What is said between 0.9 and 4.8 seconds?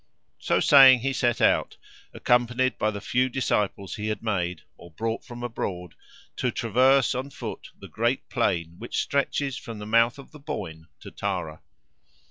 he set out, accompanied by the few disciples he had made,